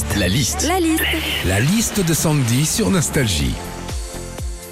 [0.00, 0.16] liste.
[0.16, 0.66] La liste.
[0.66, 1.04] La liste.
[1.46, 3.54] La liste de Sandy sur Nostalgie.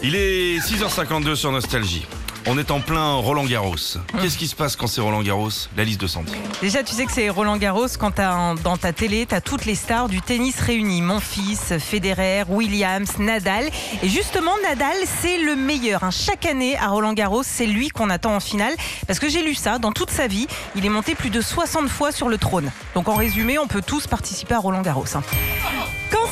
[0.03, 2.07] Il est 6h52 sur Nostalgie.
[2.51, 3.77] On est en plein Roland Garros.
[4.23, 6.33] Qu'est-ce qui se passe quand c'est Roland Garros La liste de Sandy.
[6.63, 8.17] Déjà, tu sais que c'est Roland Garros quand
[8.63, 11.03] dans ta télé, t'as toutes les stars du tennis réunies.
[11.03, 13.69] Mon fils, Federer, Williams, Nadal.
[14.03, 16.05] Et justement, Nadal, c'est le meilleur.
[16.05, 16.11] hein.
[16.11, 18.73] Chaque année à Roland Garros, c'est lui qu'on attend en finale.
[19.07, 21.89] Parce que j'ai lu ça, dans toute sa vie, il est monté plus de 60
[21.91, 22.71] fois sur le trône.
[22.95, 25.05] Donc en résumé, on peut tous participer à Roland Garros.
[25.15, 25.23] hein.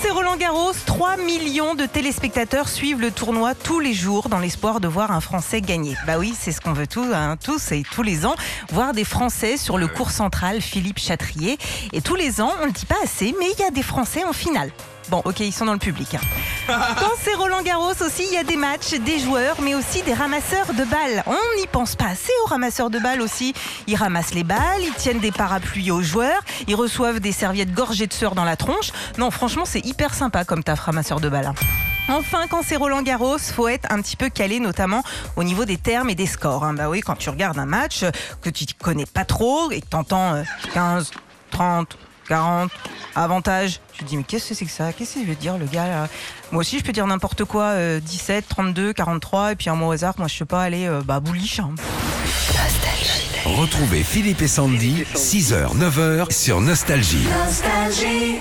[0.02, 4.80] C'est Roland Garros, 3 millions de téléspectateurs suivent le tournoi tous les jours dans l'espoir
[4.80, 5.96] de voir un Français gagner.
[6.06, 8.34] Bah oui, c'est ce qu'on veut tous, hein, tous et tous les ans,
[8.70, 11.58] voir des Français sur le cours central Philippe Chatrier.
[11.92, 13.82] Et tous les ans, on ne le dit pas assez, mais il y a des
[13.82, 14.70] Français en finale.
[15.08, 16.14] Bon, ok, ils sont dans le public.
[16.14, 16.20] hein.
[16.98, 20.14] Quand c'est Roland Garros aussi, il y a des matchs, des joueurs, mais aussi des
[20.14, 21.22] ramasseurs de balles.
[21.26, 23.54] On n'y pense pas assez aux ramasseurs de balles aussi.
[23.86, 28.06] Ils ramassent les balles, ils tiennent des parapluies aux joueurs, ils reçoivent des serviettes gorgées
[28.06, 28.90] de sueur dans la tronche.
[29.18, 31.46] Non, franchement, c'est hyper sympa comme taf ramasseur de balles.
[31.46, 31.54] hein.
[32.08, 35.02] Enfin, quand c'est Roland Garros, faut être un petit peu calé, notamment
[35.36, 36.64] au niveau des termes et des scores.
[36.64, 36.72] hein.
[36.74, 38.10] Bah oui, quand tu regardes un match euh,
[38.42, 40.42] que tu connais pas trop et que t'entends euh,
[40.74, 41.10] 15,
[41.50, 42.70] 30, 40,
[43.14, 44.92] avantage, tu te dis mais qu'est-ce que c'est que ça?
[44.92, 46.08] Qu'est-ce qu'il veut dire le gars là?
[46.52, 49.88] Moi aussi, je peux dire n'importe quoi, euh, 17, 32, 43, et puis un mot
[49.88, 51.60] au hasard, moi je sais pas, aller euh, bah bouliche.
[51.60, 51.70] hein.
[53.44, 57.26] Retrouvez Philippe et Sandy, 6h, 9h sur Nostalgie.
[57.44, 58.36] Nostalgie.